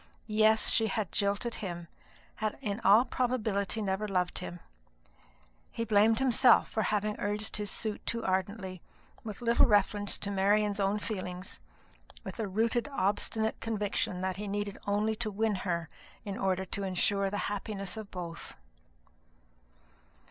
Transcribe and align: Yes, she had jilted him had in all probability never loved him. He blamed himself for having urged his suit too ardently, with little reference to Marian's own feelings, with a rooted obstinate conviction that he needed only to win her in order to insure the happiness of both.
Yes, 0.25 0.71
she 0.71 0.87
had 0.87 1.11
jilted 1.11 1.53
him 1.61 1.87
had 2.37 2.57
in 2.59 2.79
all 2.79 3.05
probability 3.05 3.83
never 3.83 4.07
loved 4.07 4.39
him. 4.39 4.59
He 5.71 5.85
blamed 5.85 6.17
himself 6.17 6.71
for 6.71 6.81
having 6.81 7.15
urged 7.19 7.57
his 7.57 7.69
suit 7.69 8.03
too 8.07 8.25
ardently, 8.25 8.81
with 9.23 9.43
little 9.43 9.67
reference 9.67 10.17
to 10.17 10.31
Marian's 10.31 10.79
own 10.79 10.97
feelings, 10.97 11.59
with 12.23 12.39
a 12.39 12.47
rooted 12.47 12.89
obstinate 12.91 13.59
conviction 13.61 14.21
that 14.21 14.37
he 14.37 14.47
needed 14.47 14.79
only 14.87 15.15
to 15.17 15.29
win 15.29 15.53
her 15.53 15.87
in 16.25 16.35
order 16.35 16.65
to 16.65 16.81
insure 16.83 17.29
the 17.29 17.37
happiness 17.45 17.95
of 17.95 18.09
both. 18.09 18.55